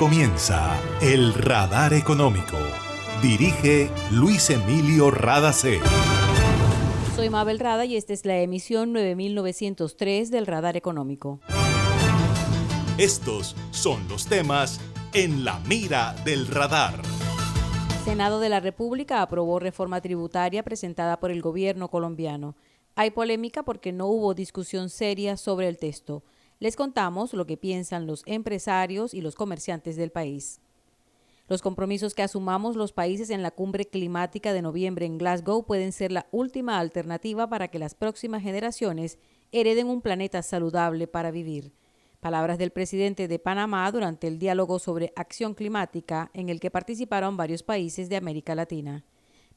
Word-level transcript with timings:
comienza 0.00 0.80
El 1.02 1.34
Radar 1.34 1.92
Económico. 1.92 2.56
Dirige 3.20 3.90
Luis 4.10 4.48
Emilio 4.48 5.10
Radacé. 5.10 5.78
Soy 7.14 7.28
Mabel 7.28 7.58
Rada 7.58 7.84
y 7.84 7.96
esta 7.96 8.14
es 8.14 8.24
la 8.24 8.38
emisión 8.38 8.94
9903 8.94 10.30
del 10.30 10.46
Radar 10.46 10.78
Económico. 10.78 11.40
Estos 12.96 13.54
son 13.72 14.08
los 14.08 14.26
temas 14.26 14.80
en 15.12 15.44
la 15.44 15.60
mira 15.68 16.14
del 16.24 16.46
radar. 16.46 16.94
Senado 18.02 18.40
de 18.40 18.48
la 18.48 18.60
República 18.60 19.20
aprobó 19.20 19.58
reforma 19.58 20.00
tributaria 20.00 20.62
presentada 20.62 21.20
por 21.20 21.30
el 21.30 21.42
gobierno 21.42 21.88
colombiano. 21.88 22.56
Hay 22.96 23.10
polémica 23.10 23.64
porque 23.64 23.92
no 23.92 24.06
hubo 24.06 24.32
discusión 24.32 24.88
seria 24.88 25.36
sobre 25.36 25.68
el 25.68 25.76
texto. 25.76 26.22
Les 26.60 26.76
contamos 26.76 27.32
lo 27.32 27.46
que 27.46 27.56
piensan 27.56 28.06
los 28.06 28.22
empresarios 28.26 29.14
y 29.14 29.22
los 29.22 29.34
comerciantes 29.34 29.96
del 29.96 30.10
país. 30.10 30.60
Los 31.48 31.62
compromisos 31.62 32.14
que 32.14 32.22
asumamos 32.22 32.76
los 32.76 32.92
países 32.92 33.30
en 33.30 33.42
la 33.42 33.50
cumbre 33.50 33.86
climática 33.86 34.52
de 34.52 34.60
noviembre 34.60 35.06
en 35.06 35.16
Glasgow 35.16 35.64
pueden 35.64 35.90
ser 35.90 36.12
la 36.12 36.26
última 36.30 36.78
alternativa 36.78 37.48
para 37.48 37.68
que 37.68 37.78
las 37.78 37.94
próximas 37.94 38.42
generaciones 38.42 39.18
hereden 39.52 39.88
un 39.88 40.02
planeta 40.02 40.42
saludable 40.42 41.06
para 41.08 41.30
vivir. 41.30 41.72
Palabras 42.20 42.58
del 42.58 42.70
presidente 42.70 43.26
de 43.26 43.38
Panamá 43.38 43.90
durante 43.90 44.28
el 44.28 44.38
diálogo 44.38 44.78
sobre 44.78 45.14
acción 45.16 45.54
climática 45.54 46.30
en 46.34 46.50
el 46.50 46.60
que 46.60 46.70
participaron 46.70 47.38
varios 47.38 47.62
países 47.62 48.10
de 48.10 48.16
América 48.16 48.54
Latina. 48.54 49.06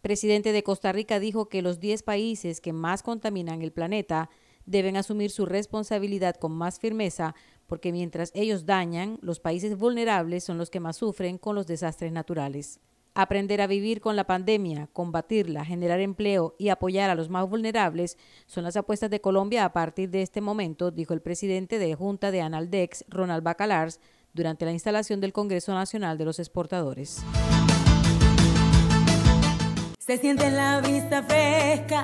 Presidente 0.01 0.53
de 0.53 0.63
Costa 0.63 0.93
Rica 0.93 1.19
dijo 1.19 1.49
que 1.49 1.61
los 1.61 1.81
10 1.81 2.03
países 2.03 2.61
que 2.61 2.71
más 2.71 3.03
contaminan 3.03 3.61
el 3.61 3.73
planeta 3.73 4.29
deben 4.65 4.97
asumir 4.97 5.31
su 5.31 5.45
responsabilidad 5.45 6.35
con 6.35 6.51
más 6.53 6.79
firmeza 6.79 7.35
porque 7.67 7.91
mientras 7.91 8.31
ellos 8.35 8.65
dañan, 8.65 9.17
los 9.21 9.39
países 9.39 9.77
vulnerables 9.77 10.43
son 10.43 10.57
los 10.57 10.69
que 10.69 10.79
más 10.79 10.97
sufren 10.97 11.37
con 11.37 11.55
los 11.55 11.65
desastres 11.65 12.11
naturales. 12.11 12.79
Aprender 13.15 13.61
a 13.61 13.67
vivir 13.67 14.01
con 14.01 14.15
la 14.15 14.25
pandemia, 14.25 14.87
combatirla, 14.91 15.63
generar 15.63 15.99
empleo 15.99 16.55
y 16.57 16.69
apoyar 16.69 17.11
a 17.11 17.15
los 17.15 17.29
más 17.29 17.47
vulnerables 17.47 18.17
son 18.47 18.63
las 18.63 18.75
apuestas 18.75 19.11
de 19.11 19.21
Colombia 19.21 19.65
a 19.65 19.73
partir 19.73 20.09
de 20.09 20.23
este 20.23 20.41
momento, 20.41 20.89
dijo 20.89 21.13
el 21.13 21.21
presidente 21.21 21.77
de 21.77 21.93
Junta 21.93 22.31
de 22.31 22.41
Analdex, 22.41 23.05
Ronald 23.07 23.43
Bacalars, 23.43 23.99
durante 24.33 24.65
la 24.65 24.71
instalación 24.71 25.21
del 25.21 25.31
Congreso 25.31 25.73
Nacional 25.73 26.17
de 26.17 26.25
los 26.25 26.39
Exportadores. 26.39 27.23
Se 29.99 30.17
siente 30.17 30.49
la 30.49 30.81
vista 30.81 31.23
fresca, 31.23 32.03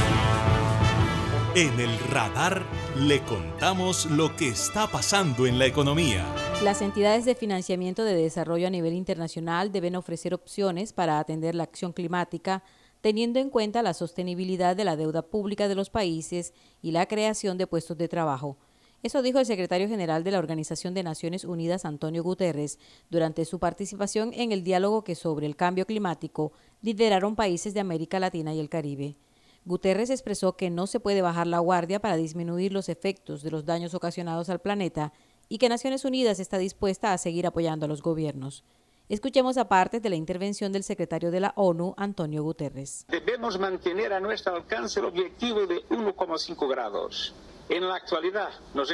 En 1.53 1.77
el 1.81 1.99
radar 1.99 2.63
le 2.97 3.19
contamos 3.25 4.05
lo 4.05 4.33
que 4.37 4.47
está 4.47 4.87
pasando 4.87 5.45
en 5.45 5.59
la 5.59 5.65
economía. 5.65 6.25
Las 6.63 6.81
entidades 6.81 7.25
de 7.25 7.35
financiamiento 7.35 8.05
de 8.05 8.13
desarrollo 8.13 8.67
a 8.67 8.69
nivel 8.69 8.93
internacional 8.93 9.69
deben 9.69 9.97
ofrecer 9.97 10.33
opciones 10.33 10.93
para 10.93 11.19
atender 11.19 11.53
la 11.53 11.63
acción 11.63 11.91
climática, 11.91 12.63
teniendo 13.01 13.41
en 13.41 13.49
cuenta 13.49 13.81
la 13.81 13.93
sostenibilidad 13.93 14.77
de 14.77 14.85
la 14.85 14.95
deuda 14.95 15.23
pública 15.23 15.67
de 15.67 15.75
los 15.75 15.89
países 15.89 16.53
y 16.81 16.91
la 16.91 17.05
creación 17.05 17.57
de 17.57 17.67
puestos 17.67 17.97
de 17.97 18.07
trabajo. 18.07 18.55
Eso 19.03 19.21
dijo 19.21 19.39
el 19.39 19.45
secretario 19.45 19.89
general 19.89 20.23
de 20.23 20.31
la 20.31 20.39
Organización 20.39 20.93
de 20.93 21.03
Naciones 21.03 21.43
Unidas, 21.43 21.83
Antonio 21.83 22.23
Guterres, 22.23 22.79
durante 23.09 23.43
su 23.43 23.59
participación 23.59 24.31
en 24.35 24.53
el 24.53 24.63
diálogo 24.63 25.03
que 25.03 25.15
sobre 25.15 25.47
el 25.47 25.57
cambio 25.57 25.85
climático 25.85 26.53
lideraron 26.81 27.35
países 27.35 27.73
de 27.73 27.81
América 27.81 28.21
Latina 28.21 28.53
y 28.53 28.61
el 28.61 28.69
Caribe. 28.69 29.17
Guterres 29.63 30.09
expresó 30.09 30.57
que 30.57 30.71
no 30.71 30.87
se 30.87 30.99
puede 30.99 31.21
bajar 31.21 31.45
la 31.45 31.59
guardia 31.59 31.99
para 31.99 32.15
disminuir 32.15 32.73
los 32.73 32.89
efectos 32.89 33.43
de 33.43 33.51
los 33.51 33.65
daños 33.65 33.93
ocasionados 33.93 34.49
al 34.49 34.59
planeta 34.59 35.13
y 35.49 35.59
que 35.59 35.69
Naciones 35.69 36.03
Unidas 36.03 36.39
está 36.39 36.57
dispuesta 36.57 37.13
a 37.13 37.17
seguir 37.19 37.45
apoyando 37.45 37.85
a 37.85 37.89
los 37.89 38.01
gobiernos. 38.01 38.63
Escuchemos 39.07 39.57
aparte 39.57 39.99
de 39.99 40.09
la 40.09 40.15
intervención 40.15 40.71
del 40.71 40.83
secretario 40.83 41.31
de 41.31 41.41
la 41.41 41.53
ONU, 41.57 41.93
Antonio 41.97 42.41
Guterres. 42.41 43.05
Debemos 43.09 43.59
mantener 43.59 44.13
a 44.13 44.19
nuestro 44.19 44.55
alcance 44.55 44.99
el 44.99 45.07
objetivo 45.07 45.67
de 45.67 45.85
1,5 45.89 46.69
grados. 46.69 47.35
En 47.69 47.87
la 47.87 47.95
actualidad 47.95 48.49
nos 48.73 48.89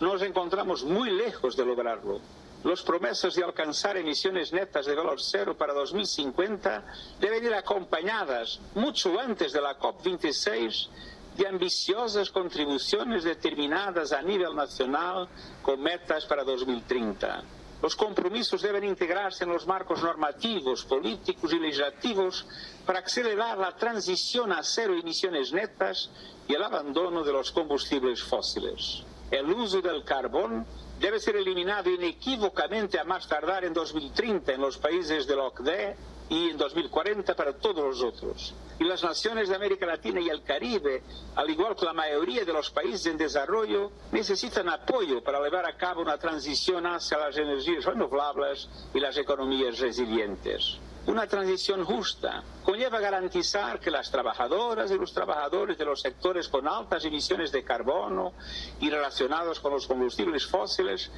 nos 0.00 0.22
encontramos 0.22 0.84
muy 0.84 1.10
lejos 1.10 1.56
de 1.56 1.64
lograrlo. 1.64 2.20
Las 2.64 2.82
promesas 2.82 3.34
de 3.34 3.44
alcanzar 3.44 3.96
emisiones 3.96 4.52
netas 4.52 4.86
de 4.86 4.94
valor 4.94 5.20
cero 5.20 5.56
para 5.56 5.72
2050 5.72 6.84
deben 7.20 7.44
ir 7.44 7.54
acompañadas, 7.54 8.60
mucho 8.74 9.18
antes 9.20 9.52
de 9.52 9.60
la 9.60 9.78
COP26, 9.78 10.88
de 11.36 11.46
ambiciosas 11.46 12.30
contribuciones 12.30 13.22
determinadas 13.22 14.12
a 14.12 14.22
nivel 14.22 14.56
nacional 14.56 15.28
con 15.62 15.80
metas 15.80 16.24
para 16.24 16.44
2030. 16.44 17.44
Los 17.82 17.94
compromisos 17.94 18.62
deben 18.62 18.84
integrarse 18.84 19.44
en 19.44 19.50
los 19.50 19.66
marcos 19.66 20.02
normativos, 20.02 20.84
políticos 20.86 21.52
y 21.52 21.58
legislativos 21.58 22.46
para 22.86 23.00
acelerar 23.00 23.58
la 23.58 23.76
transición 23.76 24.50
a 24.50 24.62
cero 24.62 24.94
emisiones 24.98 25.52
netas 25.52 26.10
y 26.48 26.54
el 26.54 26.62
abandono 26.62 27.22
de 27.22 27.32
los 27.32 27.52
combustibles 27.52 28.22
fósiles. 28.22 29.02
El 29.30 29.50
uso 29.52 29.82
del 29.82 30.04
carbón 30.04 30.64
debe 31.00 31.20
ser 31.20 31.36
eliminado 31.36 31.90
inequívocamente 31.90 32.98
a 32.98 33.04
más 33.04 33.28
tardar 33.28 33.64
en 33.64 33.72
2030 33.72 34.52
en 34.52 34.60
los 34.60 34.78
países 34.78 35.26
de 35.26 35.36
la 35.36 35.44
OCDE 35.44 35.96
y 36.28 36.50
en 36.50 36.56
2040 36.56 37.34
para 37.36 37.52
todos 37.52 37.84
los 37.84 38.02
otros. 38.02 38.54
Y 38.78 38.84
las 38.84 39.02
naciones 39.02 39.48
de 39.48 39.54
América 39.54 39.86
Latina 39.86 40.20
y 40.20 40.28
el 40.28 40.42
Caribe, 40.42 41.02
al 41.34 41.48
igual 41.48 41.76
que 41.76 41.84
la 41.84 41.92
mayoría 41.92 42.44
de 42.44 42.52
los 42.52 42.70
países 42.70 43.06
en 43.06 43.16
desarrollo, 43.16 43.90
necesitan 44.12 44.68
apoyo 44.68 45.22
para 45.22 45.40
llevar 45.40 45.66
a 45.66 45.76
cabo 45.76 46.02
una 46.02 46.18
transición 46.18 46.86
hacia 46.86 47.18
las 47.18 47.36
energías 47.36 47.84
renovables 47.84 48.68
y 48.92 49.00
las 49.00 49.16
economías 49.16 49.78
resilientes. 49.78 50.78
Una 51.06 51.28
transición 51.28 51.84
justa 51.84 52.42
conlleva 52.64 52.98
garantizar 52.98 53.78
que 53.78 53.92
las 53.92 54.10
trabajadoras 54.10 54.90
y 54.90 54.98
los 54.98 55.14
trabajadores 55.14 55.78
de 55.78 55.84
los 55.84 56.00
sectores 56.00 56.48
con 56.48 56.66
altas 56.66 57.04
emisiones 57.04 57.52
de 57.52 57.62
carbono 57.62 58.32
y 58.80 58.90
relacionados 58.90 59.60
con 59.60 59.72
los 59.72 59.86
combustibles 59.86 60.46
fósiles 60.46 61.12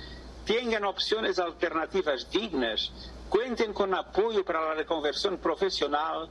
tengan 0.45 0.85
opciones 0.85 1.39
alternativas 1.39 2.31
dignas, 2.31 2.93
cuenten 3.31 3.73
con 3.73 3.95
apoyo 3.95 4.45
para 4.45 4.63
la 4.63 4.75
reconversión 4.75 5.39
profesional 5.39 6.29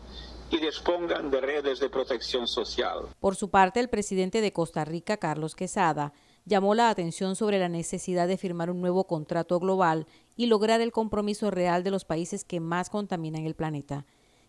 y 0.52 0.58
dispongan 0.58 1.32
de 1.32 1.42
redes 1.42 1.80
de 1.80 1.90
protección 1.90 2.48
social. 2.48 3.08
Por 3.20 3.36
su 3.36 3.50
parte, 3.50 3.80
el 3.80 3.90
presidente 3.90 4.40
de 4.40 4.54
Costa 4.54 4.86
Rica, 4.86 5.18
Carlos 5.18 5.56
Quesada, 5.56 6.14
llamó 6.48 6.76
la 6.76 6.90
atención 6.90 7.36
sobre 7.36 7.60
la 7.60 7.68
necesidad 7.68 8.28
de 8.28 8.38
firmar 8.38 8.72
un 8.72 8.80
nuevo 8.80 9.06
contrato 9.06 9.60
global 9.60 10.08
y 10.36 10.46
lograr 10.46 10.80
el 10.80 10.94
compromiso 10.94 11.52
real 11.52 11.84
de 11.84 11.92
los 11.92 12.06
países 12.06 12.46
que 12.46 12.62
más 12.62 12.90
contaminan 12.90 13.46
el 13.46 13.54
planeta. 13.54 14.06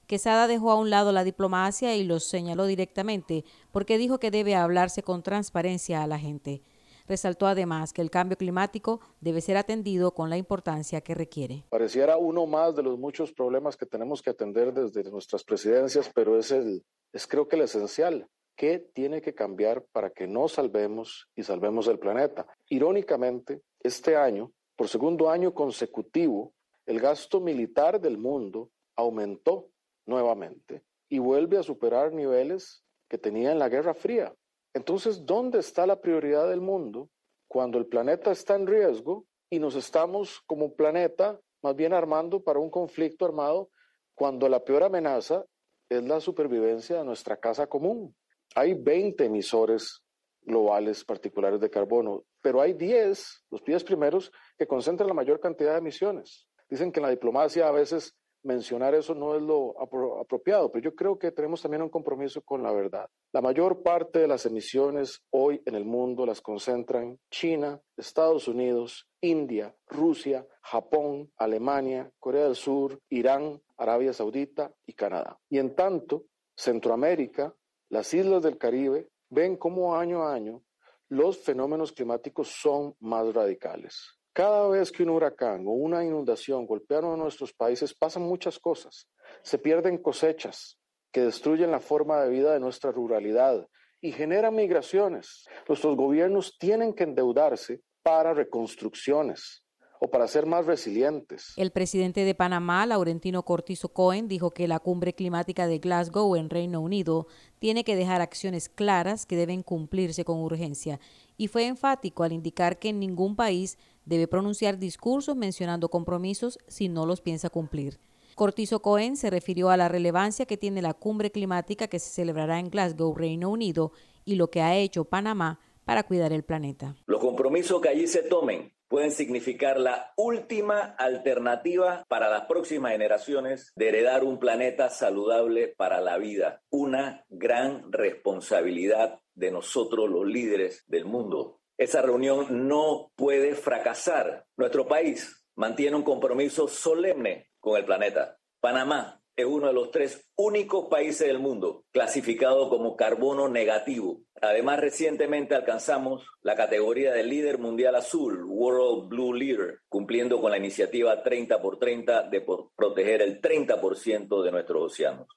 Quesada 0.06 0.46
dejó 0.46 0.70
a 0.70 0.76
un 0.76 0.90
lado 0.90 1.12
la 1.12 1.24
diplomacia 1.24 1.96
y 1.96 2.04
los 2.04 2.24
señaló 2.24 2.66
directamente 2.66 3.44
porque 3.72 3.98
dijo 3.98 4.18
que 4.18 4.30
debe 4.30 4.54
hablarse 4.54 5.02
con 5.02 5.22
transparencia 5.22 6.02
a 6.02 6.06
la 6.06 6.18
gente. 6.18 6.62
Resaltó 7.06 7.46
además 7.46 7.92
que 7.92 8.02
el 8.02 8.10
cambio 8.10 8.36
climático 8.36 9.00
debe 9.20 9.40
ser 9.40 9.56
atendido 9.56 10.12
con 10.12 10.30
la 10.30 10.36
importancia 10.36 11.00
que 11.00 11.14
requiere. 11.14 11.64
Pareciera 11.68 12.16
uno 12.16 12.46
más 12.46 12.76
de 12.76 12.82
los 12.82 12.98
muchos 12.98 13.32
problemas 13.32 13.76
que 13.76 13.86
tenemos 13.86 14.22
que 14.22 14.30
atender 14.30 14.72
desde 14.72 15.10
nuestras 15.10 15.42
presidencias, 15.42 16.10
pero 16.14 16.38
es, 16.38 16.52
el, 16.52 16.84
es 17.12 17.26
creo 17.26 17.48
que 17.48 17.56
el 17.56 17.62
esencial. 17.62 18.28
¿Qué 18.58 18.80
tiene 18.92 19.22
que 19.22 19.36
cambiar 19.36 19.84
para 19.92 20.10
que 20.10 20.26
nos 20.26 20.54
salvemos 20.54 21.28
y 21.36 21.44
salvemos 21.44 21.86
el 21.86 22.00
planeta? 22.00 22.44
Irónicamente, 22.68 23.62
este 23.78 24.16
año, 24.16 24.52
por 24.74 24.88
segundo 24.88 25.30
año 25.30 25.54
consecutivo, 25.54 26.54
el 26.84 26.98
gasto 26.98 27.38
militar 27.38 28.00
del 28.00 28.18
mundo 28.18 28.72
aumentó 28.96 29.70
nuevamente 30.06 30.82
y 31.08 31.20
vuelve 31.20 31.56
a 31.56 31.62
superar 31.62 32.12
niveles 32.12 32.82
que 33.08 33.16
tenía 33.16 33.52
en 33.52 33.60
la 33.60 33.68
Guerra 33.68 33.94
Fría. 33.94 34.34
Entonces, 34.74 35.24
¿dónde 35.24 35.60
está 35.60 35.86
la 35.86 36.00
prioridad 36.00 36.48
del 36.48 36.60
mundo 36.60 37.10
cuando 37.46 37.78
el 37.78 37.86
planeta 37.86 38.32
está 38.32 38.56
en 38.56 38.66
riesgo 38.66 39.24
y 39.50 39.60
nos 39.60 39.76
estamos 39.76 40.42
como 40.48 40.74
planeta 40.74 41.38
más 41.62 41.76
bien 41.76 41.92
armando 41.92 42.42
para 42.42 42.58
un 42.58 42.70
conflicto 42.70 43.24
armado 43.24 43.70
cuando 44.16 44.48
la 44.48 44.64
peor 44.64 44.82
amenaza 44.82 45.44
es 45.88 46.02
la 46.02 46.18
supervivencia 46.18 46.98
de 46.98 47.04
nuestra 47.04 47.36
casa 47.36 47.68
común? 47.68 48.16
Hay 48.58 48.74
20 48.74 49.24
emisores 49.24 50.02
globales 50.42 51.04
particulares 51.04 51.60
de 51.60 51.70
carbono, 51.70 52.24
pero 52.42 52.60
hay 52.60 52.72
10, 52.72 53.44
los 53.50 53.62
10 53.62 53.84
primeros, 53.84 54.32
que 54.58 54.66
concentran 54.66 55.06
la 55.06 55.14
mayor 55.14 55.38
cantidad 55.38 55.74
de 55.74 55.78
emisiones. 55.78 56.48
Dicen 56.68 56.90
que 56.90 56.98
en 56.98 57.04
la 57.04 57.10
diplomacia 57.10 57.68
a 57.68 57.70
veces 57.70 58.16
mencionar 58.42 58.96
eso 58.96 59.14
no 59.14 59.36
es 59.36 59.42
lo 59.42 59.80
apropiado, 59.80 60.72
pero 60.72 60.82
yo 60.82 60.96
creo 60.96 61.20
que 61.20 61.30
tenemos 61.30 61.62
también 61.62 61.82
un 61.82 61.88
compromiso 61.88 62.42
con 62.42 62.64
la 62.64 62.72
verdad. 62.72 63.08
La 63.30 63.40
mayor 63.40 63.84
parte 63.84 64.18
de 64.18 64.26
las 64.26 64.44
emisiones 64.44 65.22
hoy 65.30 65.62
en 65.64 65.76
el 65.76 65.84
mundo 65.84 66.26
las 66.26 66.40
concentran 66.40 67.16
China, 67.30 67.80
Estados 67.96 68.48
Unidos, 68.48 69.06
India, 69.20 69.72
Rusia, 69.86 70.44
Japón, 70.62 71.30
Alemania, 71.36 72.10
Corea 72.18 72.42
del 72.42 72.56
Sur, 72.56 72.98
Irán, 73.08 73.62
Arabia 73.76 74.12
Saudita 74.12 74.74
y 74.84 74.94
Canadá. 74.94 75.38
Y 75.48 75.58
en 75.58 75.76
tanto, 75.76 76.24
Centroamérica, 76.56 77.54
las 77.90 78.12
islas 78.12 78.42
del 78.42 78.58
Caribe 78.58 79.08
ven 79.30 79.56
cómo 79.56 79.96
año 79.96 80.22
a 80.22 80.34
año 80.34 80.62
los 81.08 81.38
fenómenos 81.38 81.92
climáticos 81.92 82.48
son 82.48 82.94
más 83.00 83.32
radicales. 83.32 84.18
Cada 84.32 84.68
vez 84.68 84.92
que 84.92 85.02
un 85.02 85.10
huracán 85.10 85.66
o 85.66 85.70
una 85.70 86.04
inundación 86.04 86.66
golpean 86.66 87.06
a 87.06 87.16
nuestros 87.16 87.52
países 87.54 87.94
pasan 87.94 88.22
muchas 88.22 88.58
cosas. 88.58 89.08
Se 89.42 89.58
pierden 89.58 89.98
cosechas 89.98 90.78
que 91.10 91.22
destruyen 91.22 91.70
la 91.70 91.80
forma 91.80 92.20
de 92.20 92.28
vida 92.28 92.52
de 92.52 92.60
nuestra 92.60 92.92
ruralidad 92.92 93.66
y 94.00 94.12
generan 94.12 94.54
migraciones. 94.54 95.46
Nuestros 95.66 95.96
gobiernos 95.96 96.56
tienen 96.58 96.92
que 96.92 97.04
endeudarse 97.04 97.80
para 98.02 98.34
reconstrucciones 98.34 99.64
o 100.00 100.08
para 100.08 100.28
ser 100.28 100.46
más 100.46 100.66
resilientes. 100.66 101.52
El 101.56 101.70
presidente 101.70 102.24
de 102.24 102.34
Panamá, 102.34 102.86
Laurentino 102.86 103.44
Cortizo 103.44 103.90
Cohen, 103.90 104.28
dijo 104.28 104.50
que 104.50 104.68
la 104.68 104.78
cumbre 104.78 105.14
climática 105.14 105.66
de 105.66 105.78
Glasgow 105.78 106.36
en 106.36 106.50
Reino 106.50 106.80
Unido 106.80 107.26
tiene 107.58 107.84
que 107.84 107.96
dejar 107.96 108.20
acciones 108.20 108.68
claras 108.68 109.26
que 109.26 109.36
deben 109.36 109.62
cumplirse 109.62 110.24
con 110.24 110.38
urgencia 110.40 111.00
y 111.36 111.48
fue 111.48 111.66
enfático 111.66 112.24
al 112.24 112.32
indicar 112.32 112.78
que 112.78 112.92
ningún 112.92 113.36
país 113.36 113.78
debe 114.04 114.28
pronunciar 114.28 114.78
discursos 114.78 115.36
mencionando 115.36 115.88
compromisos 115.88 116.58
si 116.66 116.88
no 116.88 117.06
los 117.06 117.20
piensa 117.20 117.50
cumplir. 117.50 117.98
Cortizo 118.34 118.80
Cohen 118.80 119.16
se 119.16 119.30
refirió 119.30 119.70
a 119.70 119.76
la 119.76 119.88
relevancia 119.88 120.46
que 120.46 120.56
tiene 120.56 120.80
la 120.80 120.94
cumbre 120.94 121.32
climática 121.32 121.88
que 121.88 121.98
se 121.98 122.10
celebrará 122.10 122.60
en 122.60 122.70
Glasgow, 122.70 123.14
Reino 123.14 123.50
Unido, 123.50 123.92
y 124.24 124.36
lo 124.36 124.48
que 124.48 124.62
ha 124.62 124.76
hecho 124.76 125.04
Panamá 125.04 125.58
para 125.84 126.04
cuidar 126.04 126.32
el 126.32 126.44
planeta. 126.44 126.94
Los 127.06 127.20
compromisos 127.20 127.80
que 127.80 127.88
allí 127.88 128.06
se 128.06 128.22
tomen 128.22 128.72
pueden 128.88 129.12
significar 129.12 129.78
la 129.78 130.12
última 130.16 130.80
alternativa 130.98 132.04
para 132.08 132.28
las 132.28 132.46
próximas 132.46 132.92
generaciones 132.92 133.72
de 133.76 133.88
heredar 133.88 134.24
un 134.24 134.38
planeta 134.38 134.88
saludable 134.90 135.68
para 135.68 136.00
la 136.00 136.18
vida, 136.18 136.62
una 136.70 137.24
gran 137.28 137.92
responsabilidad 137.92 139.20
de 139.34 139.50
nosotros 139.50 140.10
los 140.10 140.26
líderes 140.26 140.84
del 140.86 141.04
mundo. 141.04 141.60
Esa 141.76 142.02
reunión 142.02 142.66
no 142.66 143.12
puede 143.14 143.54
fracasar. 143.54 144.46
Nuestro 144.56 144.88
país 144.88 145.44
mantiene 145.54 145.96
un 145.96 146.02
compromiso 146.02 146.66
solemne 146.66 147.50
con 147.60 147.76
el 147.76 147.84
planeta. 147.84 148.38
Panamá 148.60 149.22
es 149.38 149.46
uno 149.46 149.68
de 149.68 149.72
los 149.72 149.92
tres 149.92 150.28
únicos 150.36 150.88
países 150.88 151.28
del 151.28 151.38
mundo 151.38 151.84
clasificado 151.92 152.68
como 152.68 152.96
carbono 152.96 153.48
negativo. 153.48 154.22
Además, 154.42 154.80
recientemente 154.80 155.54
alcanzamos 155.54 156.26
la 156.42 156.56
categoría 156.56 157.12
de 157.12 157.22
líder 157.22 157.58
mundial 157.58 157.94
azul, 157.94 158.44
World 158.44 159.08
Blue 159.08 159.32
Leader, 159.32 159.78
cumpliendo 159.88 160.40
con 160.40 160.50
la 160.50 160.58
iniciativa 160.58 161.22
30 161.22 161.62
por 161.62 161.78
30 161.78 162.24
de 162.24 162.44
proteger 162.76 163.22
el 163.22 163.40
30% 163.40 164.42
de 164.42 164.50
nuestros 164.50 164.92
océanos. 164.92 165.28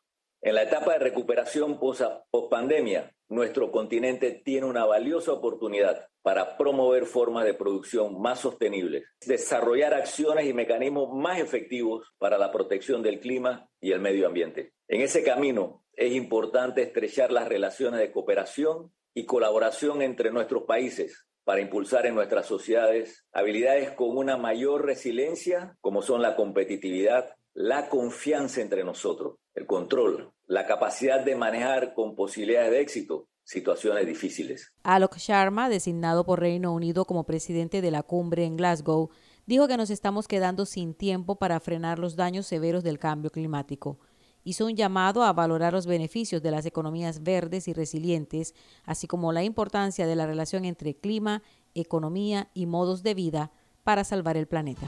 En 0.41 0.55
la 0.55 0.63
etapa 0.63 0.93
de 0.93 0.99
recuperación 0.99 1.79
post-pandemia, 1.79 3.13
nuestro 3.29 3.71
continente 3.71 4.41
tiene 4.43 4.65
una 4.65 4.83
valiosa 4.83 5.31
oportunidad 5.31 6.07
para 6.21 6.57
promover 6.57 7.05
formas 7.05 7.45
de 7.45 7.53
producción 7.53 8.21
más 8.21 8.39
sostenibles, 8.39 9.05
desarrollar 9.25 9.93
acciones 9.93 10.47
y 10.47 10.53
mecanismos 10.53 11.09
más 11.13 11.39
efectivos 11.39 12.07
para 12.17 12.37
la 12.37 12.51
protección 12.51 13.01
del 13.01 13.19
clima 13.19 13.69
y 13.79 13.91
el 13.91 13.99
medio 13.99 14.27
ambiente. 14.27 14.73
En 14.87 15.01
ese 15.01 15.23
camino 15.23 15.83
es 15.93 16.13
importante 16.13 16.81
estrechar 16.81 17.31
las 17.31 17.47
relaciones 17.47 17.99
de 17.99 18.11
cooperación 18.11 18.91
y 19.13 19.25
colaboración 19.25 20.01
entre 20.01 20.31
nuestros 20.31 20.63
países 20.63 21.27
para 21.43 21.61
impulsar 21.61 22.05
en 22.05 22.15
nuestras 22.15 22.45
sociedades 22.45 23.25
habilidades 23.31 23.91
con 23.91 24.15
una 24.15 24.37
mayor 24.37 24.85
resiliencia, 24.85 25.75
como 25.81 26.01
son 26.01 26.21
la 26.21 26.35
competitividad, 26.35 27.35
la 27.53 27.89
confianza 27.89 28.61
entre 28.61 28.83
nosotros, 28.83 29.37
el 29.55 29.65
control, 29.65 30.31
la 30.45 30.65
capacidad 30.65 31.19
de 31.23 31.35
manejar 31.35 31.93
con 31.93 32.15
posibilidades 32.15 32.71
de 32.71 32.81
éxito 32.81 33.27
situaciones 33.51 34.07
difíciles. 34.07 34.71
Alok 34.83 35.17
Sharma, 35.17 35.67
designado 35.67 36.25
por 36.25 36.39
Reino 36.39 36.73
Unido 36.73 37.05
como 37.05 37.25
presidente 37.25 37.81
de 37.81 37.91
la 37.91 38.01
cumbre 38.01 38.45
en 38.45 38.55
Glasgow, 38.55 39.09
dijo 39.45 39.67
que 39.67 39.75
nos 39.75 39.89
estamos 39.89 40.27
quedando 40.27 40.65
sin 40.65 40.93
tiempo 40.93 41.35
para 41.35 41.59
frenar 41.59 41.99
los 41.99 42.15
daños 42.15 42.47
severos 42.47 42.83
del 42.83 42.97
cambio 42.97 43.29
climático. 43.29 43.99
Hizo 44.43 44.65
un 44.65 44.75
llamado 44.75 45.23
a 45.23 45.33
valorar 45.33 45.73
los 45.73 45.85
beneficios 45.85 46.41
de 46.41 46.51
las 46.51 46.65
economías 46.65 47.23
verdes 47.23 47.67
y 47.67 47.73
resilientes, 47.73 48.55
así 48.85 49.05
como 49.05 49.33
la 49.33 49.43
importancia 49.43 50.07
de 50.07 50.15
la 50.15 50.25
relación 50.25 50.63
entre 50.65 50.95
clima, 50.95 51.43
economía 51.75 52.49
y 52.53 52.65
modos 52.65 53.03
de 53.03 53.13
vida 53.13 53.51
para 53.83 54.03
salvar 54.03 54.37
el 54.37 54.47
planeta. 54.47 54.87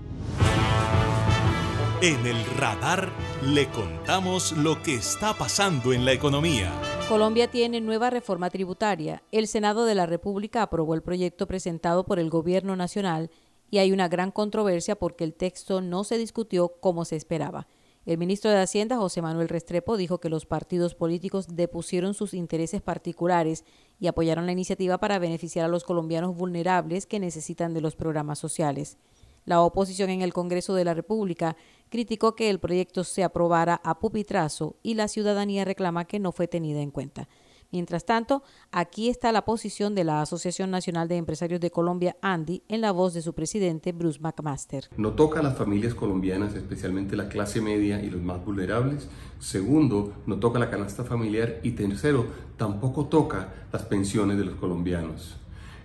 En 2.03 2.25
el 2.25 2.43
radar 2.57 3.11
le 3.45 3.69
contamos 3.69 4.53
lo 4.53 4.81
que 4.81 4.95
está 4.95 5.35
pasando 5.35 5.93
en 5.93 6.03
la 6.03 6.13
economía. 6.13 6.73
Colombia 7.07 7.47
tiene 7.47 7.79
nueva 7.79 8.09
reforma 8.09 8.49
tributaria. 8.49 9.21
El 9.31 9.47
Senado 9.47 9.85
de 9.85 9.93
la 9.93 10.07
República 10.07 10.63
aprobó 10.63 10.95
el 10.95 11.03
proyecto 11.03 11.45
presentado 11.45 12.03
por 12.03 12.17
el 12.17 12.31
Gobierno 12.31 12.75
Nacional 12.75 13.29
y 13.69 13.77
hay 13.77 13.91
una 13.91 14.07
gran 14.07 14.31
controversia 14.31 14.95
porque 14.95 15.23
el 15.23 15.35
texto 15.35 15.79
no 15.79 16.03
se 16.03 16.17
discutió 16.17 16.69
como 16.79 17.05
se 17.05 17.17
esperaba. 17.17 17.67
El 18.07 18.17
ministro 18.17 18.49
de 18.49 18.59
Hacienda, 18.59 18.97
José 18.97 19.21
Manuel 19.21 19.47
Restrepo, 19.47 19.95
dijo 19.95 20.19
que 20.19 20.29
los 20.29 20.47
partidos 20.47 20.95
políticos 20.95 21.55
depusieron 21.55 22.15
sus 22.15 22.33
intereses 22.33 22.81
particulares 22.81 23.63
y 23.99 24.07
apoyaron 24.07 24.47
la 24.47 24.53
iniciativa 24.53 24.97
para 24.97 25.19
beneficiar 25.19 25.65
a 25.65 25.69
los 25.69 25.83
colombianos 25.83 26.35
vulnerables 26.35 27.05
que 27.05 27.19
necesitan 27.19 27.75
de 27.75 27.81
los 27.81 27.95
programas 27.95 28.39
sociales. 28.39 28.97
La 29.45 29.61
oposición 29.61 30.09
en 30.09 30.21
el 30.21 30.33
Congreso 30.33 30.75
de 30.75 30.85
la 30.85 30.93
República 30.93 31.57
criticó 31.89 32.35
que 32.35 32.49
el 32.49 32.59
proyecto 32.59 33.03
se 33.03 33.23
aprobara 33.23 33.81
a 33.83 33.99
pupitrazo 33.99 34.77
y 34.83 34.93
la 34.93 35.07
ciudadanía 35.07 35.65
reclama 35.65 36.05
que 36.05 36.19
no 36.19 36.31
fue 36.31 36.47
tenida 36.47 36.81
en 36.81 36.91
cuenta. 36.91 37.27
Mientras 37.71 38.05
tanto, 38.05 38.43
aquí 38.71 39.07
está 39.07 39.31
la 39.31 39.45
posición 39.45 39.95
de 39.95 40.03
la 40.03 40.21
Asociación 40.21 40.71
Nacional 40.71 41.07
de 41.07 41.15
Empresarios 41.15 41.61
de 41.61 41.71
Colombia, 41.71 42.17
ANDI, 42.21 42.63
en 42.67 42.81
la 42.81 42.91
voz 42.91 43.13
de 43.13 43.21
su 43.21 43.33
presidente, 43.33 43.93
Bruce 43.93 44.19
McMaster. 44.19 44.89
No 44.97 45.13
toca 45.13 45.39
a 45.39 45.43
las 45.43 45.57
familias 45.57 45.95
colombianas, 45.95 46.53
especialmente 46.53 47.15
la 47.15 47.29
clase 47.29 47.61
media 47.61 48.03
y 48.03 48.09
los 48.09 48.21
más 48.21 48.43
vulnerables. 48.43 49.07
Segundo, 49.39 50.13
no 50.25 50.37
toca 50.37 50.59
la 50.59 50.69
canasta 50.69 51.05
familiar. 51.05 51.59
Y 51.63 51.71
tercero, 51.71 52.27
tampoco 52.57 53.05
toca 53.05 53.53
las 53.71 53.83
pensiones 53.83 54.37
de 54.37 54.45
los 54.45 54.55
colombianos. 54.55 55.37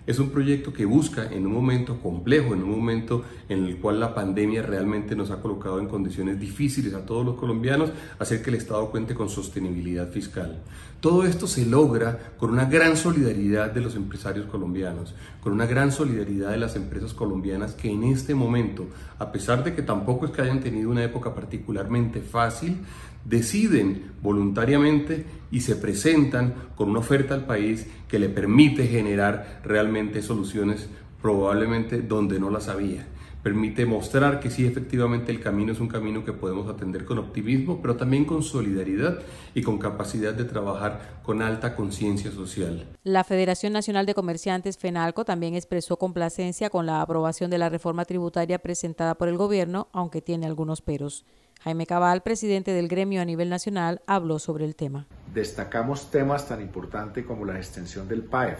Es 0.07 0.19
un 0.19 0.29
proyecto 0.29 0.71
que 0.71 0.85
busca 0.85 1.29
en 1.29 1.45
un 1.45 1.51
momento 1.51 1.99
complejo, 2.01 2.53
en 2.53 2.63
un 2.63 2.71
momento 2.71 3.25
en 3.49 3.65
el 3.65 3.75
cual 3.75 3.99
la 3.99 4.15
pandemia 4.15 4.61
realmente 4.61 5.17
nos 5.17 5.31
ha 5.31 5.41
colocado 5.41 5.81
en 5.81 5.87
condiciones 5.87 6.39
difíciles 6.39 6.93
a 6.93 7.05
todos 7.05 7.25
los 7.25 7.35
colombianos, 7.35 7.91
hacer 8.17 8.41
que 8.41 8.49
el 8.49 8.55
Estado 8.55 8.89
cuente 8.89 9.13
con 9.13 9.27
sostenibilidad 9.27 10.09
fiscal. 10.09 10.63
Todo 11.01 11.25
esto 11.25 11.45
se 11.45 11.65
logra 11.65 12.33
con 12.39 12.51
una 12.51 12.63
gran 12.63 12.95
solidaridad 12.95 13.71
de 13.71 13.81
los 13.81 13.97
empresarios 13.97 14.45
colombianos, 14.45 15.13
con 15.41 15.51
una 15.51 15.65
gran 15.65 15.91
solidaridad 15.91 16.51
de 16.51 16.57
las 16.57 16.77
empresas 16.77 17.13
colombianas 17.13 17.73
que 17.73 17.91
en 17.91 18.05
este 18.05 18.33
momento, 18.33 18.85
a 19.19 19.33
pesar 19.33 19.65
de 19.65 19.75
que 19.75 19.81
tampoco 19.81 20.25
es 20.25 20.31
que 20.31 20.41
hayan 20.41 20.61
tenido 20.61 20.89
una 20.89 21.03
época 21.03 21.35
particularmente 21.35 22.21
fácil, 22.21 22.77
deciden 23.27 24.11
voluntariamente 24.21 25.25
y 25.51 25.61
se 25.61 25.75
presentan 25.75 26.53
con 26.75 26.89
una 26.89 26.99
oferta 26.99 27.33
al 27.33 27.45
país 27.45 27.87
que 28.07 28.19
le 28.19 28.29
permite 28.29 28.87
generar 28.87 29.61
realmente 29.63 30.21
soluciones 30.21 30.87
probablemente 31.21 32.01
donde 32.01 32.39
no 32.39 32.49
las 32.49 32.67
había. 32.69 33.05
Permite 33.43 33.85
mostrar 33.85 34.39
que 34.39 34.49
sí, 34.49 34.65
efectivamente 34.65 35.31
el 35.31 35.39
camino 35.39 35.71
es 35.71 35.79
un 35.79 35.87
camino 35.87 36.25
que 36.25 36.33
podemos 36.33 36.67
atender 36.67 37.05
con 37.05 37.17
optimismo, 37.17 37.81
pero 37.81 37.95
también 37.95 38.25
con 38.25 38.43
solidaridad 38.43 39.19
y 39.53 39.61
con 39.61 39.77
capacidad 39.77 40.33
de 40.33 40.43
trabajar 40.43 41.21
con 41.23 41.41
alta 41.41 41.75
conciencia 41.75 42.31
social. 42.31 42.87
La 43.03 43.23
Federación 43.23 43.73
Nacional 43.73 44.05
de 44.05 44.15
Comerciantes, 44.15 44.77
FENALCO, 44.77 45.23
también 45.23 45.55
expresó 45.55 45.97
complacencia 45.97 46.69
con 46.69 46.85
la 46.85 47.01
aprobación 47.01 47.49
de 47.49 47.57
la 47.57 47.69
reforma 47.69 48.05
tributaria 48.05 48.59
presentada 48.59 49.15
por 49.15 49.29
el 49.29 49.37
gobierno, 49.37 49.87
aunque 49.93 50.21
tiene 50.21 50.45
algunos 50.45 50.81
peros. 50.81 51.23
Jaime 51.61 51.85
Cabal, 51.85 52.21
presidente 52.21 52.71
del 52.71 52.87
gremio 52.87 53.21
a 53.21 53.25
nivel 53.25 53.49
nacional, 53.49 54.01
habló 54.05 54.39
sobre 54.39 54.65
el 54.65 54.75
tema. 54.75 55.07
Destacamos 55.33 56.11
temas 56.11 56.47
tan 56.47 56.61
importantes 56.61 57.25
como 57.25 57.45
la 57.45 57.57
extensión 57.57 58.07
del 58.07 58.23
PAEF 58.23 58.59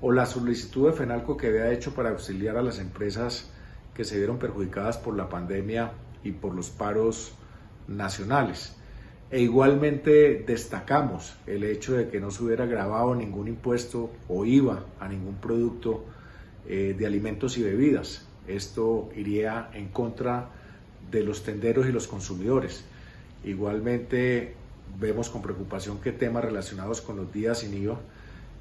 o 0.00 0.12
la 0.12 0.26
solicitud 0.26 0.88
de 0.88 0.92
FENALCO 0.92 1.36
que 1.36 1.48
había 1.48 1.72
hecho 1.72 1.94
para 1.94 2.10
auxiliar 2.10 2.56
a 2.56 2.62
las 2.62 2.78
empresas 2.78 3.50
que 3.94 4.04
se 4.04 4.18
vieron 4.18 4.38
perjudicadas 4.38 4.98
por 4.98 5.16
la 5.16 5.28
pandemia 5.28 5.92
y 6.22 6.32
por 6.32 6.54
los 6.54 6.68
paros 6.70 7.32
nacionales. 7.88 8.76
E 9.30 9.40
igualmente 9.40 10.44
destacamos 10.46 11.36
el 11.46 11.64
hecho 11.64 11.94
de 11.94 12.08
que 12.08 12.20
no 12.20 12.30
se 12.30 12.44
hubiera 12.44 12.66
grabado 12.66 13.14
ningún 13.14 13.48
impuesto 13.48 14.10
o 14.28 14.44
IVA 14.44 14.84
a 15.00 15.08
ningún 15.08 15.36
producto 15.36 16.04
eh, 16.68 16.94
de 16.96 17.06
alimentos 17.06 17.58
y 17.58 17.62
bebidas. 17.62 18.28
Esto 18.46 19.08
iría 19.16 19.70
en 19.72 19.88
contra 19.88 20.50
de 21.10 21.22
los 21.22 21.42
tenderos 21.42 21.86
y 21.86 21.92
los 21.92 22.06
consumidores. 22.06 22.84
Igualmente 23.44 24.54
vemos 24.98 25.30
con 25.30 25.42
preocupación 25.42 26.00
que 26.00 26.12
temas 26.12 26.44
relacionados 26.44 27.00
con 27.00 27.16
los 27.16 27.32
días 27.32 27.58
sin 27.60 27.74
IVA 27.74 27.98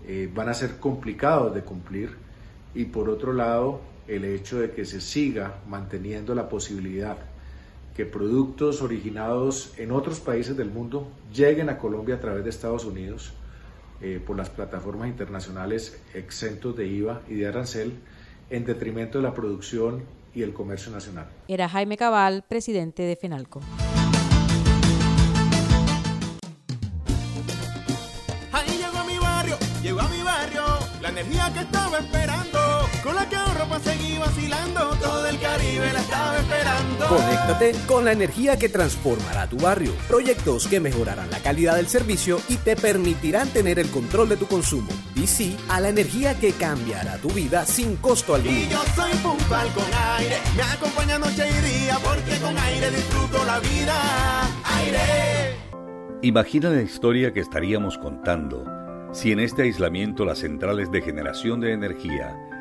eh, 0.07 0.29
van 0.33 0.49
a 0.49 0.53
ser 0.53 0.77
complicados 0.77 1.53
de 1.53 1.61
cumplir 1.61 2.11
y 2.73 2.85
por 2.85 3.09
otro 3.09 3.33
lado 3.33 3.81
el 4.07 4.25
hecho 4.25 4.59
de 4.59 4.71
que 4.71 4.85
se 4.85 5.01
siga 5.01 5.55
manteniendo 5.67 6.35
la 6.35 6.49
posibilidad 6.49 7.17
que 7.95 8.05
productos 8.05 8.81
originados 8.81 9.73
en 9.77 9.91
otros 9.91 10.19
países 10.19 10.57
del 10.57 10.69
mundo 10.69 11.07
lleguen 11.33 11.69
a 11.69 11.77
Colombia 11.77 12.15
a 12.15 12.19
través 12.19 12.43
de 12.43 12.49
Estados 12.49 12.85
Unidos 12.85 13.33
eh, 14.01 14.21
por 14.25 14.35
las 14.35 14.49
plataformas 14.49 15.07
internacionales 15.07 15.97
exentos 16.13 16.75
de 16.75 16.87
IVA 16.87 17.21
y 17.29 17.35
de 17.35 17.47
arancel 17.47 17.93
en 18.49 18.65
detrimento 18.65 19.17
de 19.17 19.23
la 19.23 19.33
producción 19.33 20.03
y 20.35 20.43
el 20.43 20.53
comercio 20.53 20.91
nacional. 20.91 21.27
Era 21.47 21.69
Jaime 21.69 21.97
Cabal, 21.97 22.43
presidente 22.47 23.03
de 23.03 23.15
FENALCO. 23.15 23.61
Ahí 28.51 28.77
llegó 28.77 28.97
a 28.97 29.05
mi 29.05 29.17
barrio, 29.17 29.57
llegó 29.81 30.01
a 30.01 30.09
mi 30.09 30.21
barrio, 30.21 30.63
la 31.01 31.09
energía 31.09 31.51
que 31.53 31.59
estaba 31.61 31.99
esperando, 31.99 32.34
para 33.75 33.95
seguir 33.95 34.19
vacilando, 34.19 34.79
todo 35.01 35.27
el 35.27 35.39
Caribe 35.39 35.91
la 35.91 35.99
estaba 35.99 36.37
esperando. 36.37 37.07
Conéctate 37.07 37.71
con 37.85 38.05
la 38.05 38.11
energía 38.11 38.57
que 38.57 38.69
transformará 38.69 39.47
tu 39.47 39.57
barrio. 39.57 39.91
Proyectos 40.07 40.67
que 40.67 40.79
mejorarán 40.79 41.29
la 41.29 41.39
calidad 41.39 41.75
del 41.75 41.87
servicio 41.87 42.39
y 42.47 42.55
te 42.57 42.75
permitirán 42.75 43.49
tener 43.49 43.79
el 43.79 43.89
control 43.89 44.29
de 44.29 44.37
tu 44.37 44.47
consumo. 44.47 44.89
DC 45.15 45.55
a 45.69 45.81
la 45.81 45.89
energía 45.89 46.39
que 46.39 46.53
cambiará 46.53 47.17
tu 47.17 47.29
vida 47.29 47.65
sin 47.65 47.97
costo 47.97 48.35
alguno. 48.35 48.55
Y 48.55 48.69
yo 48.69 48.81
soy 48.95 49.11
puntual 49.15 49.67
con 49.73 49.85
aire, 50.17 50.37
me 50.55 50.63
acompaña 50.63 51.19
noche 51.19 51.45
y 51.47 51.83
día, 51.83 51.97
porque 52.03 52.37
con 52.39 52.57
aire 52.57 52.91
disfruto 52.91 53.43
la 53.45 53.59
vida. 53.59 53.93
Aire. 54.77 55.55
Imagina 56.21 56.69
la 56.69 56.81
historia 56.81 57.33
que 57.33 57.41
estaríamos 57.41 57.97
contando 57.97 58.65
si 59.11 59.31
en 59.31 59.39
este 59.39 59.63
aislamiento 59.63 60.25
las 60.25 60.39
centrales 60.39 60.91
de 60.91 61.01
generación 61.01 61.61
de 61.61 61.71
energía 61.71 62.35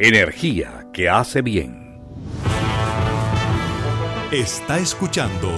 energía 0.00 0.86
que 0.92 1.08
hace 1.08 1.42
bien. 1.42 2.00
Está 4.30 4.78
escuchando 4.78 5.48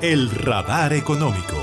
el 0.00 0.30
radar 0.30 0.94
económico. 0.94 1.56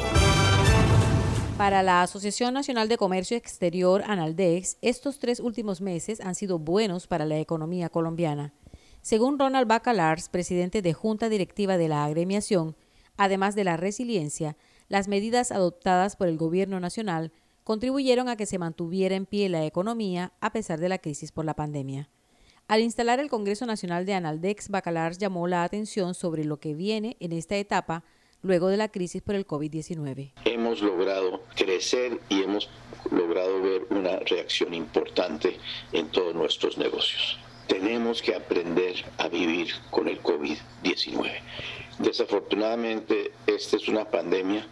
Para 1.57 1.81
la 1.81 2.03
Asociación 2.03 2.53
Nacional 2.53 2.89
de 2.89 2.97
Comercio 2.97 3.35
Exterior, 3.37 4.03
Analdex, 4.05 4.77
estos 4.83 5.17
tres 5.17 5.39
últimos 5.39 5.81
meses 5.81 6.21
han 6.21 6.35
sido 6.35 6.59
buenos 6.59 7.07
para 7.07 7.25
la 7.25 7.39
economía 7.39 7.89
colombiana. 7.89 8.53
Según 9.01 9.39
Ronald 9.39 9.67
Bacalars, 9.67 10.29
presidente 10.29 10.83
de 10.83 10.93
Junta 10.93 11.29
Directiva 11.29 11.79
de 11.79 11.87
la 11.87 12.05
agremiación, 12.05 12.75
además 13.17 13.55
de 13.55 13.63
la 13.63 13.77
resiliencia, 13.77 14.57
las 14.89 15.07
medidas 15.07 15.51
adoptadas 15.51 16.15
por 16.15 16.27
el 16.27 16.37
Gobierno 16.37 16.79
Nacional 16.79 17.31
contribuyeron 17.63 18.29
a 18.29 18.35
que 18.35 18.45
se 18.45 18.59
mantuviera 18.59 19.15
en 19.15 19.25
pie 19.25 19.49
la 19.49 19.65
economía 19.65 20.33
a 20.39 20.51
pesar 20.51 20.79
de 20.79 20.89
la 20.89 20.99
crisis 20.99 21.31
por 21.31 21.43
la 21.43 21.55
pandemia. 21.55 22.11
Al 22.69 22.81
instalar 22.81 23.21
el 23.21 23.29
Congreso 23.29 23.65
Nacional 23.65 24.05
de 24.05 24.13
Analdex, 24.13 24.67
Bacalars 24.67 25.17
llamó 25.17 25.47
la 25.47 25.63
atención 25.63 26.13
sobre 26.13 26.43
lo 26.43 26.59
que 26.59 26.73
viene 26.73 27.15
en 27.21 27.31
esta 27.31 27.55
etapa 27.55 28.03
luego 28.41 28.67
de 28.67 28.75
la 28.75 28.89
crisis 28.89 29.21
por 29.21 29.35
el 29.35 29.47
COVID-19. 29.47 30.33
Hemos 30.43 30.81
logrado 30.81 31.43
crecer 31.55 32.19
y 32.27 32.43
hemos 32.43 32.69
logrado 33.09 33.61
ver 33.61 33.87
una 33.89 34.19
reacción 34.19 34.73
importante 34.73 35.57
en 35.93 36.09
todos 36.09 36.35
nuestros 36.35 36.77
negocios. 36.77 37.39
Tenemos 37.69 38.21
que 38.21 38.35
aprender 38.35 38.95
a 39.17 39.29
vivir 39.29 39.69
con 39.89 40.09
el 40.09 40.21
COVID-19. 40.21 41.39
Desafortunadamente, 41.99 43.31
esta 43.47 43.77
es 43.77 43.87
una 43.87 44.11
pandemia 44.11 44.67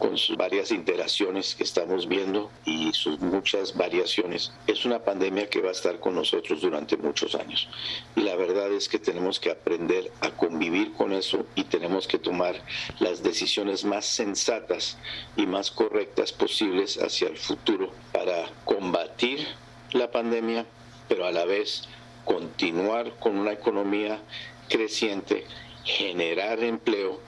con 0.00 0.16
sus 0.16 0.38
varias 0.38 0.72
interacciones 0.72 1.54
que 1.54 1.62
estamos 1.62 2.08
viendo 2.08 2.50
y 2.64 2.90
sus 2.94 3.20
muchas 3.20 3.76
variaciones, 3.76 4.50
es 4.66 4.86
una 4.86 5.04
pandemia 5.04 5.50
que 5.50 5.60
va 5.60 5.68
a 5.68 5.72
estar 5.72 6.00
con 6.00 6.14
nosotros 6.14 6.62
durante 6.62 6.96
muchos 6.96 7.34
años. 7.34 7.68
Y 8.16 8.22
la 8.22 8.34
verdad 8.34 8.72
es 8.72 8.88
que 8.88 8.98
tenemos 8.98 9.38
que 9.38 9.50
aprender 9.50 10.10
a 10.22 10.30
convivir 10.30 10.94
con 10.94 11.12
eso 11.12 11.44
y 11.54 11.64
tenemos 11.64 12.08
que 12.08 12.18
tomar 12.18 12.56
las 12.98 13.22
decisiones 13.22 13.84
más 13.84 14.06
sensatas 14.06 14.96
y 15.36 15.46
más 15.46 15.70
correctas 15.70 16.32
posibles 16.32 16.96
hacia 16.96 17.28
el 17.28 17.36
futuro 17.36 17.92
para 18.10 18.50
combatir 18.64 19.46
la 19.92 20.10
pandemia, 20.10 20.64
pero 21.08 21.26
a 21.26 21.30
la 21.30 21.44
vez 21.44 21.84
continuar 22.24 23.16
con 23.18 23.36
una 23.36 23.52
economía 23.52 24.22
creciente, 24.70 25.44
generar 25.84 26.64
empleo 26.64 27.20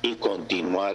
y 0.00 0.14
continuar 0.14 0.94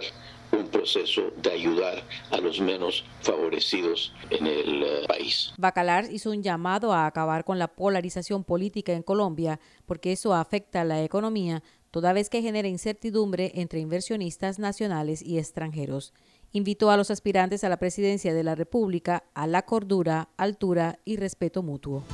un 0.52 0.68
proceso 0.68 1.32
de 1.42 1.50
ayudar 1.50 2.02
a 2.30 2.38
los 2.38 2.60
menos 2.60 3.04
favorecidos 3.20 4.14
en 4.30 4.46
el 4.46 4.82
eh, 4.82 5.04
país. 5.06 5.52
Bacalar 5.58 6.10
hizo 6.10 6.30
un 6.30 6.42
llamado 6.42 6.92
a 6.92 7.06
acabar 7.06 7.44
con 7.44 7.58
la 7.58 7.68
polarización 7.68 8.44
política 8.44 8.92
en 8.92 9.02
Colombia 9.02 9.60
porque 9.86 10.12
eso 10.12 10.34
afecta 10.34 10.82
a 10.82 10.84
la 10.84 11.02
economía 11.02 11.62
toda 11.90 12.12
vez 12.12 12.28
que 12.28 12.42
genera 12.42 12.68
incertidumbre 12.68 13.52
entre 13.54 13.80
inversionistas 13.80 14.58
nacionales 14.58 15.22
y 15.22 15.38
extranjeros. 15.38 16.12
Invitó 16.52 16.90
a 16.90 16.96
los 16.96 17.10
aspirantes 17.10 17.64
a 17.64 17.68
la 17.68 17.78
presidencia 17.78 18.34
de 18.34 18.44
la 18.44 18.54
República 18.54 19.24
a 19.34 19.46
la 19.46 19.62
cordura, 19.62 20.28
altura 20.36 20.98
y 21.04 21.16
respeto 21.16 21.62
mutuo. 21.62 22.04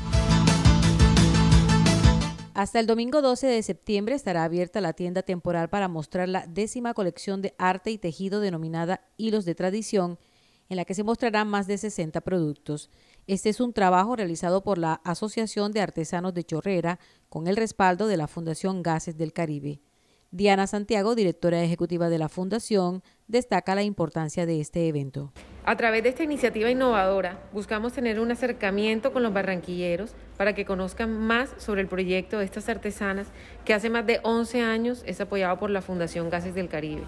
Hasta 2.54 2.80
el 2.80 2.87
domingo 2.87 3.23
12 3.23 3.47
de 3.47 3.62
septiembre 3.62 4.14
estará 4.14 4.44
abierta 4.44 4.82
la 4.82 4.92
tienda 4.92 5.23
temporal 5.23 5.71
para 5.71 5.88
mostrar 5.88 6.28
la 6.28 6.47
décima 6.47 6.92
colección 6.92 7.40
de 7.40 7.54
arte 7.56 7.90
y 7.90 7.97
tejido 7.97 8.40
denominada 8.40 9.00
Hilos 9.16 9.47
de 9.47 9.54
Tradición, 9.54 10.18
en 10.68 10.76
la 10.76 10.85
que 10.85 10.94
se 10.94 11.02
mostrarán 11.02 11.49
más 11.49 11.66
de 11.66 11.78
60 11.78 12.21
productos. 12.21 12.90
Este 13.26 13.49
es 13.49 13.59
un 13.61 13.73
trabajo 13.73 14.16
realizado 14.16 14.62
por 14.62 14.76
la 14.76 15.00
Asociación 15.02 15.73
de 15.73 15.80
Artesanos 15.80 16.35
de 16.35 16.44
Chorrera 16.44 16.99
con 17.30 17.47
el 17.47 17.56
respaldo 17.56 18.06
de 18.06 18.18
la 18.18 18.28
Fundación 18.28 18.82
Gases 18.82 19.16
del 19.16 19.32
Caribe. 19.32 19.80
Diana 20.35 20.67
Santiago, 20.67 21.15
directora 21.15 21.62
ejecutiva 21.62 22.09
de 22.09 22.17
la 22.17 22.31
Fundación, 22.31 23.03
destaca 23.29 23.75
la 23.75 23.83
importancia 23.83 24.47
de 24.47 24.62
este 24.62 24.89
evento. 24.89 25.31
A 25.67 25.77
través 25.77 26.03
de 26.03 26.09
esta 26.09 26.23
iniciativa 26.23 26.71
innovadora, 26.71 27.39
buscamos 27.53 27.93
tener 27.93 28.19
un 28.19 28.31
acercamiento 28.31 29.12
con 29.12 29.23
los 29.23 29.35
barranquilleros 29.35 30.15
para 30.39 30.55
que 30.55 30.65
conozcan 30.65 31.12
más 31.12 31.51
sobre 31.59 31.83
el 31.83 31.87
proyecto 31.87 32.39
de 32.39 32.47
estas 32.47 32.71
artesanas 32.71 33.27
que 33.67 33.75
hace 33.75 33.91
más 33.91 34.07
de 34.07 34.21
11 34.23 34.62
años 34.62 35.03
es 35.07 35.21
apoyado 35.21 35.59
por 35.59 35.69
la 35.69 35.83
Fundación 35.83 36.31
Gases 36.31 36.55
del 36.55 36.71
Caribe, 36.71 37.03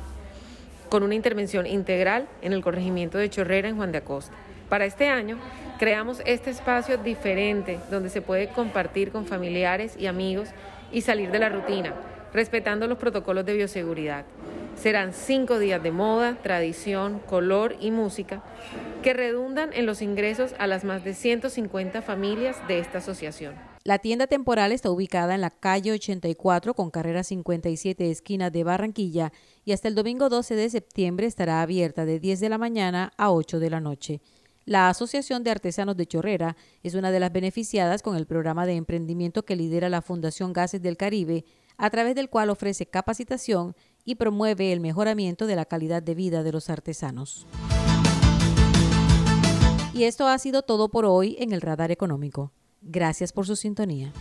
con 0.90 1.02
una 1.02 1.14
intervención 1.14 1.66
integral 1.66 2.28
en 2.42 2.52
el 2.52 2.62
corregimiento 2.62 3.16
de 3.16 3.30
Chorrera 3.30 3.70
en 3.70 3.76
Juan 3.76 3.90
de 3.90 3.98
Acosta. 3.98 4.34
Para 4.68 4.84
este 4.84 5.08
año, 5.08 5.38
creamos 5.78 6.20
este 6.26 6.50
espacio 6.50 6.98
diferente 6.98 7.80
donde 7.90 8.10
se 8.10 8.20
puede 8.20 8.48
compartir 8.48 9.12
con 9.12 9.24
familiares 9.24 9.96
y 9.98 10.08
amigos 10.08 10.50
y 10.92 11.00
salir 11.00 11.30
de 11.30 11.38
la 11.38 11.48
rutina 11.48 11.94
respetando 12.34 12.86
los 12.86 12.98
protocolos 12.98 13.46
de 13.46 13.54
bioseguridad. 13.54 14.26
Serán 14.76 15.14
cinco 15.14 15.58
días 15.58 15.82
de 15.82 15.92
moda, 15.92 16.36
tradición, 16.42 17.20
color 17.20 17.76
y 17.80 17.92
música 17.92 18.42
que 19.02 19.14
redundan 19.14 19.72
en 19.72 19.86
los 19.86 20.02
ingresos 20.02 20.54
a 20.58 20.66
las 20.66 20.84
más 20.84 21.04
de 21.04 21.14
150 21.14 22.02
familias 22.02 22.56
de 22.66 22.80
esta 22.80 22.98
asociación. 22.98 23.54
La 23.84 23.98
tienda 23.98 24.26
temporal 24.26 24.72
está 24.72 24.90
ubicada 24.90 25.34
en 25.34 25.42
la 25.42 25.50
calle 25.50 25.92
84 25.92 26.74
con 26.74 26.90
carrera 26.90 27.22
57 27.22 28.10
esquina 28.10 28.50
de 28.50 28.64
Barranquilla 28.64 29.30
y 29.64 29.72
hasta 29.72 29.88
el 29.88 29.94
domingo 29.94 30.28
12 30.28 30.56
de 30.56 30.70
septiembre 30.70 31.26
estará 31.26 31.62
abierta 31.62 32.04
de 32.04 32.18
10 32.18 32.40
de 32.40 32.48
la 32.48 32.58
mañana 32.58 33.12
a 33.16 33.30
8 33.30 33.60
de 33.60 33.70
la 33.70 33.80
noche. 33.80 34.20
La 34.64 34.88
Asociación 34.88 35.44
de 35.44 35.50
Artesanos 35.50 35.98
de 35.98 36.06
Chorrera 36.06 36.56
es 36.82 36.94
una 36.94 37.10
de 37.10 37.20
las 37.20 37.30
beneficiadas 37.30 38.02
con 38.02 38.16
el 38.16 38.26
programa 38.26 38.64
de 38.64 38.72
emprendimiento 38.72 39.44
que 39.44 39.56
lidera 39.56 39.90
la 39.90 40.00
Fundación 40.00 40.54
Gases 40.54 40.80
del 40.80 40.96
Caribe, 40.96 41.44
a 41.76 41.90
través 41.90 42.14
del 42.14 42.30
cual 42.30 42.50
ofrece 42.50 42.86
capacitación 42.86 43.74
y 44.04 44.16
promueve 44.16 44.72
el 44.72 44.80
mejoramiento 44.80 45.46
de 45.46 45.56
la 45.56 45.64
calidad 45.64 46.02
de 46.02 46.14
vida 46.14 46.42
de 46.42 46.52
los 46.52 46.70
artesanos. 46.70 47.46
Y 49.92 50.04
esto 50.04 50.26
ha 50.26 50.36
sido 50.38 50.62
todo 50.62 50.88
por 50.88 51.04
hoy 51.04 51.36
en 51.38 51.52
el 51.52 51.60
Radar 51.60 51.90
Económico. 51.90 52.52
Gracias 52.82 53.32
por 53.32 53.46
su 53.46 53.56
sintonía. 53.56 54.12